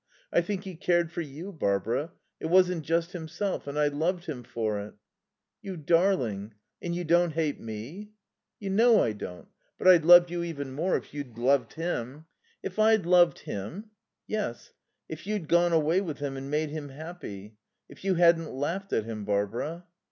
I 0.33 0.41
think 0.41 0.63
he 0.63 0.73
cared 0.75 1.11
for 1.11 1.21
you, 1.21 1.51
Barbara. 1.51 2.11
It 2.39 2.47
wasn't 2.47 2.83
just 2.83 3.11
himself. 3.11 3.67
And 3.67 3.77
I 3.77 3.87
loved 3.89 4.25
him 4.25 4.41
for 4.41 4.79
it." 4.79 4.95
"You 5.61 5.77
darling! 5.77 6.55
And 6.81 6.95
you 6.95 7.03
don't 7.03 7.33
hate 7.33 7.59
me?" 7.59 8.09
"You 8.59 8.71
know 8.71 9.03
I 9.03 9.11
don't 9.11 9.47
But 9.77 9.87
I'd 9.87 10.03
love 10.03 10.31
you 10.31 10.41
even 10.41 10.71
more 10.73 10.97
if 10.97 11.13
you'd 11.13 11.37
loved 11.37 11.73
him." 11.73 12.25
"If 12.63 12.79
I'd 12.79 13.05
loved 13.05 13.37
him?" 13.41 13.91
"Yes. 14.25 14.73
If 15.07 15.27
you'd 15.27 15.47
gone 15.47 15.71
away 15.71 16.01
with 16.01 16.17
him 16.17 16.35
and 16.35 16.49
made 16.49 16.71
him 16.71 16.89
happy. 16.89 17.57
If 17.87 18.03
you 18.03 18.15
hadn't 18.15 18.51
laughed 18.55 18.93
at 18.93 19.05
him, 19.05 19.23
Barbara." 19.23 19.85